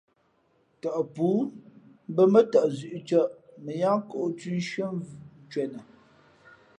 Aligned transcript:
Tαʼ 0.81 0.99
pǔ 1.13 1.27
mbᾱ 2.11 2.23
mά 2.33 2.41
tαʼ 2.51 2.67
zʉ̌ʼ 2.77 3.01
cᾱʼ 3.07 3.29
mα 3.63 3.71
yáá 3.81 3.97
kōʼ 4.09 4.27
thʉ̄ 4.37 4.55
nshʉ́ά 4.59 4.87
ncwenα. 4.97 5.79